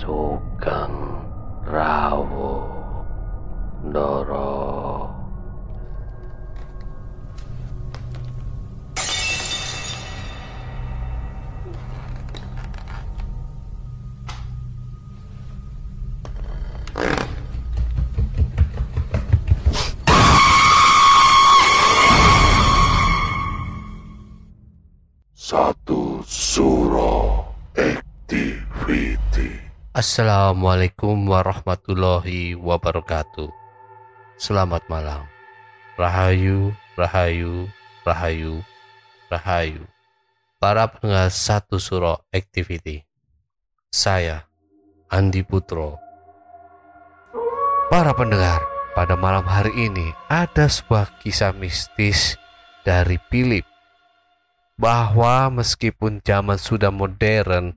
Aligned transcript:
Sugeng 0.00 0.96
Rawo 1.68 2.52
Ndoro 3.84 4.45
Satu 25.46 26.26
Suro 26.26 27.38
Activity 27.78 29.54
Assalamualaikum 29.94 31.14
warahmatullahi 31.22 32.58
wabarakatuh. 32.58 33.46
Selamat 34.42 34.82
malam. 34.90 35.22
Rahayu, 35.94 36.74
rahayu, 36.98 37.70
rahayu, 38.02 38.58
rahayu. 39.30 39.86
Para 40.58 40.90
pendengar 40.90 41.30
satu 41.30 41.78
suro 41.78 42.26
activity. 42.34 43.06
Saya, 43.94 44.50
Andi 45.06 45.46
Putro. 45.46 45.94
Para 47.86 48.10
pendengar, 48.18 48.66
pada 48.98 49.14
malam 49.14 49.46
hari 49.46 49.70
ini 49.94 50.10
ada 50.26 50.66
sebuah 50.66 51.22
kisah 51.22 51.54
mistis 51.54 52.34
dari 52.82 53.22
Philip 53.30 53.75
bahwa 54.76 55.48
meskipun 55.48 56.20
zaman 56.20 56.60
sudah 56.60 56.92
modern, 56.92 57.72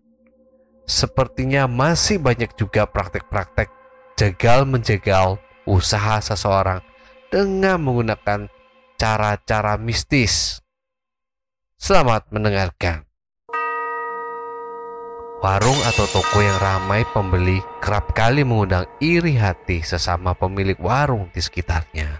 sepertinya 0.84 1.66
masih 1.66 2.20
banyak 2.20 2.52
juga 2.60 2.84
praktek-praktek 2.84 3.72
jegal 4.20 4.68
menjegal 4.68 5.40
usaha 5.64 6.20
seseorang 6.20 6.84
dengan 7.32 7.80
menggunakan 7.80 8.52
cara-cara 9.00 9.80
mistis. 9.80 10.60
Selamat 11.80 12.28
mendengarkan. 12.36 13.08
Warung 15.40 15.80
atau 15.88 16.04
toko 16.12 16.44
yang 16.44 16.60
ramai 16.60 17.08
pembeli 17.16 17.64
kerap 17.80 18.12
kali 18.12 18.44
mengundang 18.44 18.84
iri 19.00 19.40
hati 19.40 19.80
sesama 19.80 20.36
pemilik 20.36 20.76
warung 20.76 21.32
di 21.32 21.40
sekitarnya. 21.40 22.20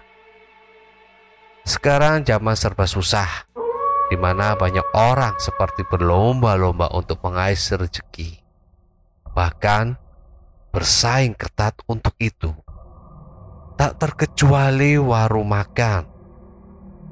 Sekarang 1.68 2.24
zaman 2.24 2.56
serba 2.56 2.88
susah, 2.88 3.44
di 4.10 4.18
mana 4.18 4.58
banyak 4.58 4.84
orang 4.92 5.38
seperti 5.38 5.86
berlomba-lomba 5.86 6.90
untuk 6.92 7.22
mengais 7.22 7.70
rezeki 7.70 8.40
bahkan 9.32 9.94
bersaing 10.74 11.34
ketat 11.34 11.74
untuk 11.86 12.14
itu. 12.18 12.50
Tak 13.80 13.96
terkecuali 13.96 15.00
warung 15.00 15.48
makan, 15.48 16.04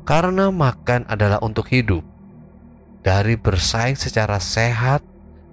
karena 0.05 0.53
makan 0.53 1.09
adalah 1.09 1.41
untuk 1.41 1.65
hidup. 1.73 2.05
Dari 3.01 3.41
bersaing 3.41 3.97
secara 3.97 4.37
sehat 4.37 5.01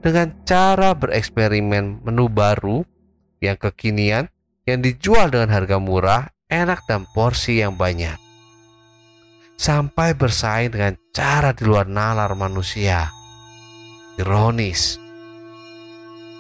dengan 0.03 0.35
cara 0.43 0.91
bereksperimen 0.91 2.03
menu 2.03 2.27
baru 2.27 2.83
yang 3.39 3.55
kekinian 3.55 4.27
yang 4.67 4.83
dijual 4.83 5.31
dengan 5.31 5.55
harga 5.55 5.77
murah, 5.79 6.23
enak 6.51 6.83
dan 6.83 7.07
porsi 7.16 7.63
yang 7.63 7.79
banyak. 7.79 8.25
Sampai 9.55 10.11
bersaing 10.13 10.75
dengan 10.75 10.99
cara 11.16 11.55
di 11.55 11.63
luar 11.63 11.88
nalar 11.88 12.35
manusia. 12.35 13.07
Ironis, 14.16 14.95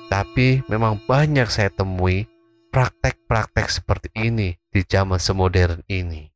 tapi 0.07 0.61
memang 0.71 1.01
banyak 1.03 1.49
saya 1.49 1.73
temui 1.73 2.23
praktek-praktek 2.69 3.67
seperti 3.67 4.09
ini 4.15 4.55
di 4.71 4.85
zaman 4.85 5.19
semodern 5.19 5.81
ini. 5.91 6.29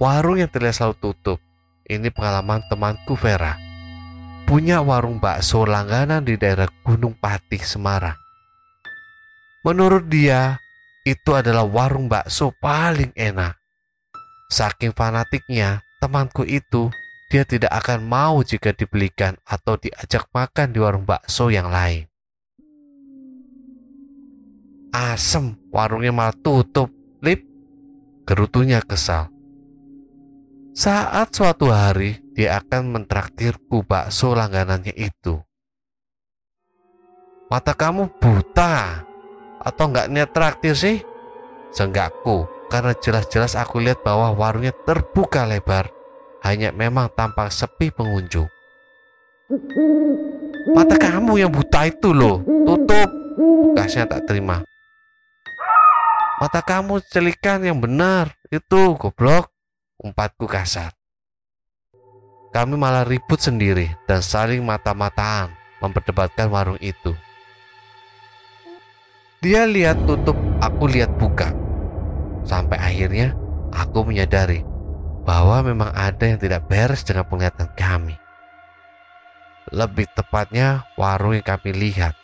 Warung 0.00 0.40
yang 0.40 0.48
terlihat 0.48 0.80
selalu 0.80 0.96
tutup, 0.98 1.38
ini 1.84 2.08
pengalaman 2.08 2.64
temanku 2.72 3.14
Vera. 3.14 3.54
Punya 4.48 4.80
warung 4.80 5.20
bakso 5.20 5.68
langganan 5.68 6.24
di 6.24 6.40
daerah 6.40 6.66
Gunung 6.82 7.14
Patih, 7.14 7.60
Semarang. 7.60 8.16
Menurut 9.62 10.08
dia, 10.08 10.56
itu 11.04 11.36
adalah 11.36 11.68
warung 11.68 12.08
bakso 12.08 12.50
paling 12.58 13.12
enak. 13.12 13.59
Saking 14.50 14.90
fanatiknya, 14.90 15.86
temanku 16.02 16.42
itu 16.42 16.90
dia 17.30 17.46
tidak 17.46 17.70
akan 17.70 18.02
mau 18.02 18.42
jika 18.42 18.74
dibelikan 18.74 19.38
atau 19.46 19.78
diajak 19.78 20.26
makan 20.34 20.74
di 20.74 20.82
warung 20.82 21.06
bakso 21.06 21.54
yang 21.54 21.70
lain. 21.70 22.10
Asem, 24.90 25.54
warungnya 25.70 26.10
malah 26.10 26.34
tutup, 26.34 26.90
lip. 27.22 27.46
Gerutunya 28.26 28.82
kesal. 28.82 29.30
Saat 30.74 31.30
suatu 31.30 31.70
hari 31.70 32.18
dia 32.34 32.58
akan 32.58 32.98
mentraktirku 32.98 33.86
bakso 33.86 34.34
langganannya 34.34 34.94
itu. 34.98 35.38
Mata 37.46 37.74
kamu 37.74 38.18
buta 38.18 39.06
atau 39.62 39.84
nggak 39.90 40.10
niat 40.10 40.30
traktir 40.34 40.74
sih? 40.74 40.98
Senggakku, 41.70 42.59
karena 42.70 42.94
jelas-jelas 42.94 43.58
aku 43.58 43.82
lihat 43.82 44.06
bahwa 44.06 44.30
warungnya 44.32 44.70
terbuka 44.86 45.42
lebar 45.44 45.90
hanya 46.46 46.70
memang 46.70 47.10
tampak 47.12 47.50
sepi 47.50 47.90
pengunjung. 47.90 48.46
Mata 50.70 50.94
kamu 50.94 51.42
yang 51.42 51.50
buta 51.50 51.90
itu 51.90 52.14
loh, 52.14 52.46
tutup. 52.46 53.10
Bekasnya 53.74 54.06
tak 54.06 54.30
terima. 54.30 54.62
Mata 56.38 56.62
kamu 56.62 57.02
celikan 57.10 57.60
yang 57.66 57.82
benar, 57.82 58.32
itu 58.48 58.94
goblok. 58.96 59.50
Umpatku 60.00 60.48
kasar. 60.48 60.96
Kami 62.50 62.74
malah 62.74 63.04
ribut 63.04 63.36
sendiri 63.36 63.92
dan 64.08 64.24
saling 64.24 64.64
mata-mataan 64.64 65.52
memperdebatkan 65.84 66.48
warung 66.48 66.80
itu. 66.80 67.12
Dia 69.44 69.68
lihat 69.68 70.00
tutup, 70.08 70.36
aku 70.64 70.88
lihat 70.88 71.12
buka. 71.20 71.69
Sampai 72.50 72.82
akhirnya 72.82 73.30
aku 73.70 74.02
menyadari 74.02 74.66
bahwa 75.22 75.62
memang 75.62 75.94
ada 75.94 76.26
yang 76.26 76.42
tidak 76.42 76.66
beres 76.66 77.06
dengan 77.06 77.22
penglihatan 77.30 77.70
kami. 77.78 78.18
Lebih 79.70 80.10
tepatnya 80.18 80.82
warung 80.98 81.38
yang 81.38 81.46
kami 81.46 81.70
lihat. 81.70 82.18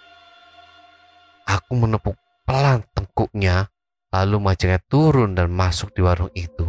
Aku 1.46 1.78
menepuk 1.78 2.18
pelan 2.42 2.82
tengkuknya, 2.90 3.70
lalu 4.10 4.42
majangnya 4.42 4.82
turun 4.90 5.38
dan 5.38 5.46
masuk 5.46 5.94
di 5.94 6.02
warung 6.02 6.34
itu. 6.34 6.66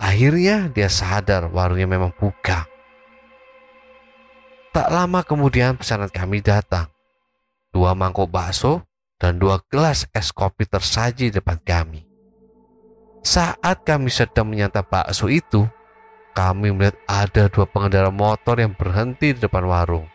Akhirnya 0.00 0.72
dia 0.72 0.88
sadar 0.88 1.52
warungnya 1.52 1.84
memang 1.84 2.16
buka. 2.16 2.64
Tak 4.72 4.88
lama 4.88 5.20
kemudian 5.20 5.76
pesanan 5.76 6.08
kami 6.08 6.40
datang. 6.40 6.88
Dua 7.76 7.92
mangkok 7.92 8.32
bakso 8.32 8.88
dan 9.20 9.36
dua 9.36 9.60
gelas 9.68 10.08
es 10.16 10.32
kopi 10.32 10.64
tersaji 10.64 11.28
depan 11.28 11.60
kami. 11.60 12.05
Saat 13.26 13.82
kami 13.82 14.06
sedang 14.06 14.46
menyantap 14.46 14.86
bakso 14.86 15.26
itu, 15.26 15.66
kami 16.30 16.70
melihat 16.70 16.94
ada 17.10 17.50
dua 17.50 17.66
pengendara 17.66 18.14
motor 18.14 18.54
yang 18.54 18.70
berhenti 18.78 19.34
di 19.34 19.42
depan 19.42 19.66
warung. 19.66 20.06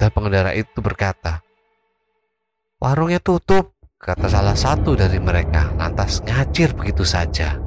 Dan 0.00 0.08
pengendara 0.08 0.56
itu 0.56 0.80
berkata, 0.80 1.44
Warungnya 2.80 3.20
tutup, 3.20 3.76
kata 4.00 4.32
salah 4.32 4.56
satu 4.56 4.96
dari 4.96 5.20
mereka, 5.20 5.68
lantas 5.76 6.24
ngacir 6.24 6.72
begitu 6.72 7.04
saja. 7.04 7.60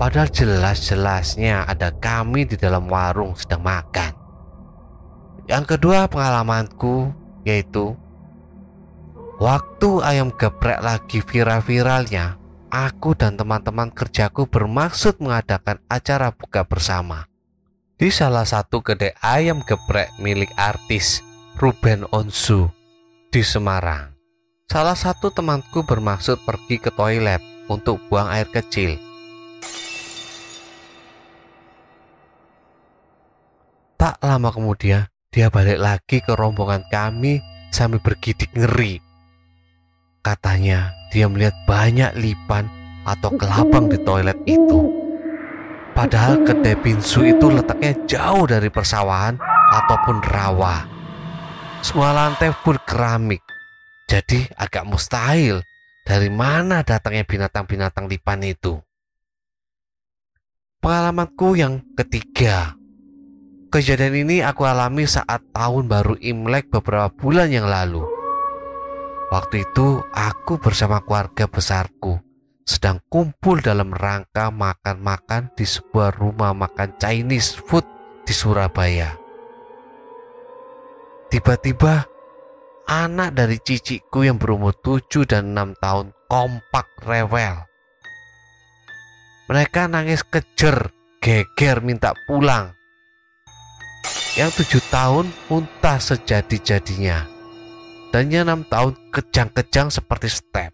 Padahal 0.00 0.32
jelas-jelasnya 0.32 1.68
ada 1.68 1.92
kami 1.92 2.48
di 2.48 2.56
dalam 2.56 2.88
warung 2.88 3.36
sedang 3.36 3.60
makan. 3.60 4.16
Yang 5.52 5.76
kedua 5.76 6.08
pengalamanku 6.08 7.12
yaitu 7.44 7.92
waktu 9.36 10.00
ayam 10.00 10.32
geprek 10.32 10.80
lagi 10.80 11.20
viral-viralnya 11.20 12.45
aku 12.76 13.16
dan 13.16 13.40
teman-teman 13.40 13.88
kerjaku 13.88 14.44
bermaksud 14.44 15.16
mengadakan 15.24 15.80
acara 15.88 16.28
buka 16.28 16.68
bersama 16.68 17.24
di 17.96 18.12
salah 18.12 18.44
satu 18.44 18.84
kedai 18.84 19.16
ayam 19.24 19.64
geprek 19.64 20.12
milik 20.20 20.52
artis 20.60 21.24
Ruben 21.56 22.04
Onsu 22.12 22.68
di 23.32 23.40
Semarang. 23.40 24.12
Salah 24.68 24.98
satu 24.98 25.32
temanku 25.32 25.88
bermaksud 25.88 26.44
pergi 26.44 26.76
ke 26.76 26.92
toilet 26.92 27.40
untuk 27.72 27.96
buang 28.12 28.28
air 28.28 28.44
kecil. 28.52 29.00
Tak 33.96 34.20
lama 34.20 34.52
kemudian, 34.52 35.08
dia 35.32 35.48
balik 35.48 35.80
lagi 35.80 36.20
ke 36.20 36.36
rombongan 36.36 36.84
kami 36.92 37.40
sambil 37.72 38.04
bergidik 38.04 38.52
ngeri. 38.52 39.05
Katanya 40.26 40.90
dia 41.14 41.30
melihat 41.30 41.54
banyak 41.70 42.18
lipan 42.18 42.66
atau 43.06 43.30
kelabang 43.38 43.86
di 43.86 43.94
toilet 44.02 44.34
itu. 44.42 44.90
Padahal 45.94 46.42
kedai 46.42 46.74
pinsu 46.82 47.22
itu 47.22 47.46
letaknya 47.46 47.94
jauh 48.10 48.42
dari 48.42 48.66
persawahan 48.66 49.38
ataupun 49.70 50.18
rawa. 50.26 50.82
Semua 51.78 52.10
lantai 52.10 52.50
pun 52.58 52.74
keramik. 52.82 53.38
Jadi 54.10 54.50
agak 54.58 54.82
mustahil 54.90 55.62
dari 56.02 56.26
mana 56.26 56.82
datangnya 56.82 57.22
binatang-binatang 57.22 58.10
lipan 58.10 58.42
itu. 58.42 58.82
Pengalamanku 60.82 61.54
yang 61.54 61.86
ketiga. 61.94 62.74
Kejadian 63.70 64.26
ini 64.26 64.42
aku 64.42 64.66
alami 64.66 65.06
saat 65.06 65.38
tahun 65.54 65.86
baru 65.86 66.18
Imlek 66.18 66.66
beberapa 66.74 67.14
bulan 67.14 67.46
yang 67.54 67.70
lalu. 67.70 68.15
Waktu 69.26 69.66
itu 69.66 70.02
aku 70.14 70.62
bersama 70.62 71.02
keluarga 71.02 71.50
besarku 71.50 72.22
sedang 72.66 72.98
kumpul 73.06 73.62
dalam 73.62 73.94
rangka 73.94 74.50
makan-makan 74.50 75.54
di 75.54 75.62
sebuah 75.62 76.18
rumah 76.18 76.50
makan 76.50 76.98
Chinese 76.98 77.54
food 77.54 77.86
di 78.26 78.34
Surabaya. 78.34 79.14
Tiba-tiba 81.30 82.06
anak 82.86 83.34
dari 83.34 83.58
ciciku 83.58 84.26
yang 84.26 84.38
berumur 84.38 84.74
7 84.78 85.26
dan 85.26 85.54
6 85.54 85.78
tahun 85.82 86.06
kompak 86.30 86.86
rewel 87.06 87.66
mereka 89.46 89.86
nangis 89.86 90.26
kejer, 90.26 90.90
geger 91.22 91.78
minta 91.78 92.18
pulang. 92.26 92.74
Yang 94.34 94.58
tujuh 94.58 94.82
tahun 94.90 95.30
muntah 95.46 96.02
sejadi-jadinya. 96.02 97.35
Dan 98.16 98.32
yang 98.32 98.48
enam 98.48 98.64
tahun 98.64 98.96
kejang-kejang 99.12 99.92
seperti 99.92 100.32
step. 100.32 100.72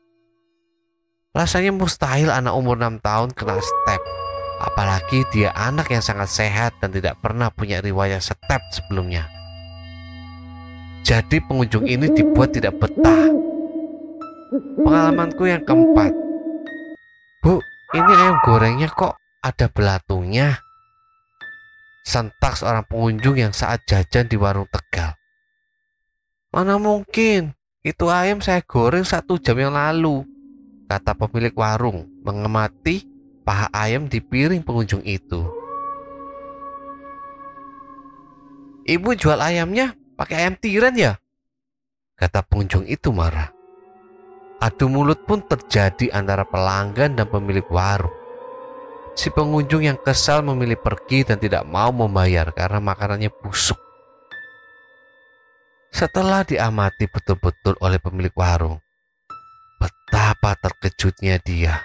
Rasanya 1.34 1.74
mustahil 1.74 2.30
anak 2.30 2.54
umur 2.54 2.78
enam 2.78 3.02
tahun 3.02 3.34
kena 3.34 3.58
step. 3.58 3.98
Apalagi 4.62 5.26
dia 5.34 5.50
anak 5.58 5.90
yang 5.90 5.98
sangat 5.98 6.30
sehat 6.30 6.70
dan 6.78 6.94
tidak 6.94 7.18
pernah 7.18 7.50
punya 7.50 7.82
riwayat 7.82 8.22
step 8.22 8.62
sebelumnya. 8.70 9.26
Jadi 11.02 11.42
pengunjung 11.42 11.82
ini 11.82 12.14
dibuat 12.14 12.54
tidak 12.54 12.78
betah. 12.78 13.34
Pengalamanku 14.78 15.42
yang 15.42 15.66
keempat. 15.66 16.14
Bu, 17.42 17.58
ini 17.90 18.12
ayam 18.22 18.38
gorengnya 18.46 18.86
kok 18.86 19.18
ada 19.42 19.66
belatunya? 19.66 20.62
Sentak 22.06 22.54
seorang 22.54 22.86
pengunjung 22.86 23.34
yang 23.34 23.50
saat 23.50 23.82
jajan 23.90 24.30
di 24.30 24.38
warung 24.38 24.70
Tegal. 24.70 25.18
Mana 26.52 26.76
mungkin, 26.76 27.56
itu 27.80 28.12
ayam 28.12 28.44
saya 28.44 28.60
goreng 28.60 29.08
satu 29.08 29.40
jam 29.40 29.56
yang 29.56 29.72
lalu, 29.72 30.20
kata 30.84 31.16
pemilik 31.16 31.56
warung 31.56 32.04
mengemati 32.20 33.08
paha 33.40 33.72
ayam 33.72 34.04
di 34.04 34.20
piring 34.20 34.60
pengunjung 34.60 35.00
itu. 35.00 35.48
Ibu 38.84 39.16
jual 39.16 39.40
ayamnya 39.40 39.96
pakai 40.12 40.44
ayam 40.44 40.54
tiran 40.60 40.92
ya? 40.92 41.16
Kata 42.20 42.44
pengunjung 42.44 42.84
itu 42.84 43.08
marah. 43.16 43.48
Adu 44.60 44.92
mulut 44.92 45.24
pun 45.24 45.40
terjadi 45.40 46.12
antara 46.12 46.44
pelanggan 46.44 47.16
dan 47.16 47.32
pemilik 47.32 47.64
warung. 47.72 48.14
Si 49.16 49.32
pengunjung 49.32 49.88
yang 49.88 49.96
kesal 49.96 50.44
memilih 50.44 50.76
pergi 50.76 51.24
dan 51.24 51.40
tidak 51.40 51.64
mau 51.64 51.88
membayar 51.90 52.52
karena 52.52 52.76
makanannya 52.76 53.32
busuk. 53.32 53.81
Setelah 55.92 56.40
diamati 56.40 57.04
betul-betul 57.04 57.76
oleh 57.84 58.00
pemilik 58.00 58.32
warung, 58.32 58.80
betapa 59.76 60.56
terkejutnya 60.56 61.36
dia 61.44 61.84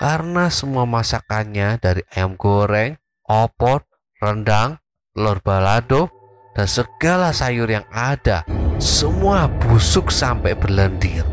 karena 0.00 0.52
semua 0.52 0.84
masakannya 0.84 1.80
dari 1.80 2.04
ayam 2.12 2.36
goreng, 2.36 2.96
opor, 3.28 3.84
rendang, 4.20 4.80
telur 5.12 5.40
balado, 5.44 6.08
dan 6.56 6.68
segala 6.68 7.32
sayur 7.32 7.68
yang 7.68 7.84
ada 7.92 8.44
semua 8.80 9.48
busuk 9.48 10.08
sampai 10.12 10.56
berlendir. 10.56 11.24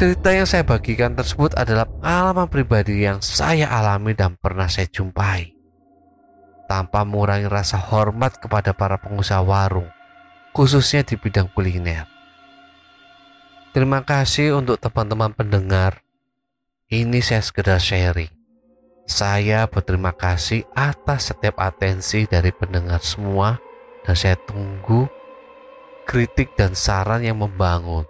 Cerita 0.00 0.32
yang 0.32 0.48
saya 0.48 0.64
bagikan 0.64 1.12
tersebut 1.12 1.52
adalah 1.60 1.84
pengalaman 1.84 2.48
pribadi 2.48 3.04
yang 3.04 3.20
saya 3.20 3.68
alami 3.68 4.16
dan 4.16 4.32
pernah 4.40 4.64
saya 4.64 4.88
jumpai. 4.88 5.52
Tanpa 6.64 7.04
mengurangi 7.04 7.44
rasa 7.44 7.76
hormat 7.76 8.40
kepada 8.40 8.72
para 8.72 8.96
pengusaha 8.96 9.44
warung, 9.44 9.88
khususnya 10.52 11.06
di 11.06 11.14
bidang 11.18 11.50
kuliner. 11.52 12.06
Terima 13.70 14.02
kasih 14.02 14.58
untuk 14.58 14.82
teman-teman 14.82 15.30
pendengar. 15.30 16.02
Ini 16.90 17.22
saya 17.22 17.42
sekedar 17.42 17.78
sharing. 17.78 18.30
Saya 19.06 19.66
berterima 19.70 20.10
kasih 20.10 20.66
atas 20.74 21.30
setiap 21.30 21.58
atensi 21.62 22.26
dari 22.26 22.50
pendengar 22.50 23.02
semua 23.02 23.58
dan 24.02 24.14
saya 24.18 24.34
tunggu 24.34 25.06
kritik 26.06 26.54
dan 26.58 26.74
saran 26.74 27.22
yang 27.22 27.38
membangun 27.38 28.06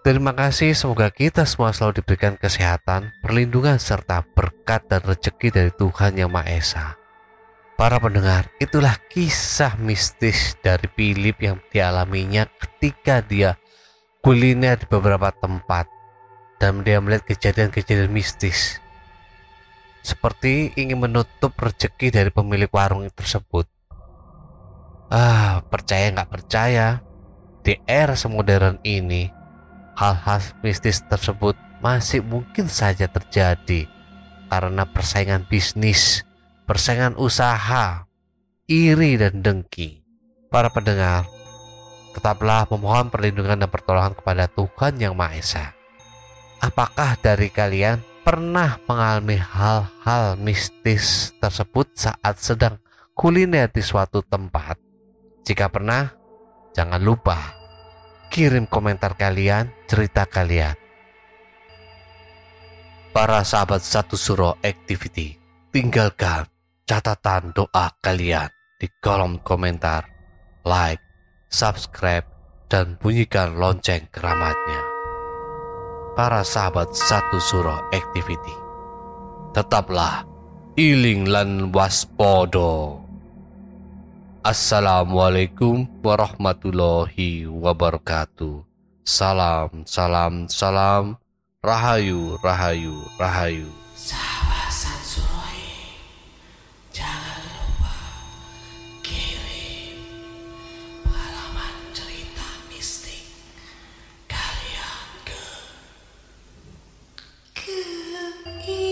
Terima 0.00 0.32
kasih, 0.32 0.72
semoga 0.72 1.12
kita 1.12 1.44
semua 1.44 1.76
selalu 1.76 2.00
diberikan 2.00 2.32
kesehatan, 2.32 3.12
perlindungan, 3.20 3.76
serta 3.76 4.24
berkat 4.32 4.88
dan 4.88 5.04
rezeki 5.04 5.52
dari 5.52 5.70
Tuhan 5.76 6.16
Yang 6.16 6.30
Maha 6.32 6.48
Esa. 6.56 6.86
Para 7.80 7.96
pendengar, 7.96 8.52
itulah 8.60 9.00
kisah 9.08 9.80
mistis 9.80 10.52
dari 10.60 10.84
Philip 10.84 11.32
yang 11.40 11.56
dialaminya 11.72 12.44
ketika 12.60 13.24
dia 13.24 13.56
kuliner 14.20 14.76
di 14.76 14.84
beberapa 14.84 15.32
tempat 15.32 15.88
dan 16.60 16.84
dia 16.84 17.00
melihat 17.00 17.24
kejadian-kejadian 17.24 18.12
mistis. 18.12 18.76
Seperti 20.04 20.76
ingin 20.76 21.08
menutup 21.08 21.56
rezeki 21.56 22.12
dari 22.12 22.28
pemilik 22.28 22.68
warung 22.68 23.08
tersebut. 23.08 23.64
Ah, 25.08 25.64
percaya 25.64 26.12
nggak 26.12 26.28
percaya, 26.36 27.00
di 27.64 27.80
era 27.88 28.12
semodern 28.12 28.76
ini, 28.84 29.32
hal-hal 29.96 30.44
mistis 30.60 31.00
tersebut 31.08 31.56
masih 31.80 32.20
mungkin 32.20 32.68
saja 32.68 33.08
terjadi 33.08 33.88
karena 34.52 34.84
persaingan 34.84 35.48
bisnis, 35.48 36.28
persaingan 36.70 37.18
usaha, 37.18 38.06
iri 38.70 39.18
dan 39.18 39.42
dengki. 39.42 40.06
Para 40.54 40.70
pendengar, 40.70 41.26
tetaplah 42.14 42.62
memohon 42.70 43.10
perlindungan 43.10 43.66
dan 43.66 43.66
pertolongan 43.66 44.14
kepada 44.14 44.46
Tuhan 44.46 45.02
Yang 45.02 45.14
Maha 45.18 45.34
Esa. 45.34 45.66
Apakah 46.62 47.18
dari 47.18 47.50
kalian 47.50 47.98
pernah 48.22 48.78
mengalami 48.86 49.34
hal-hal 49.34 50.38
mistis 50.38 51.34
tersebut 51.42 51.90
saat 51.98 52.38
sedang 52.38 52.78
kuliner 53.18 53.66
di 53.66 53.82
suatu 53.82 54.22
tempat? 54.22 54.78
Jika 55.42 55.66
pernah, 55.74 56.06
jangan 56.70 57.02
lupa 57.02 57.58
kirim 58.30 58.70
komentar 58.70 59.18
kalian, 59.18 59.74
cerita 59.90 60.22
kalian. 60.22 60.78
Para 63.10 63.42
sahabat 63.42 63.82
satu 63.82 64.14
suro 64.14 64.54
activity, 64.62 65.34
tinggalkan 65.74 66.46
catatan 66.90 67.54
doa 67.54 67.94
kalian 68.02 68.50
di 68.74 68.90
kolom 68.98 69.38
komentar, 69.46 70.10
like, 70.66 70.98
subscribe, 71.46 72.26
dan 72.66 72.98
bunyikan 72.98 73.54
lonceng 73.54 74.10
keramatnya. 74.10 74.82
Para 76.18 76.42
sahabat 76.42 76.90
satu 76.90 77.38
suro 77.38 77.78
activity, 77.94 78.56
tetaplah 79.54 80.26
iling 80.74 81.30
lan 81.30 81.70
waspodo. 81.70 83.06
Assalamualaikum 84.42 85.86
warahmatullahi 86.02 87.46
wabarakatuh. 87.46 88.66
Salam, 89.06 89.86
salam, 89.86 90.50
salam. 90.50 91.22
Rahayu, 91.62 92.34
rahayu, 92.42 92.98
rahayu. 93.14 93.70
e 108.66 108.89